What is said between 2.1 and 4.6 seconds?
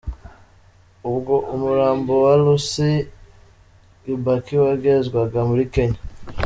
wa Lucy Kibaki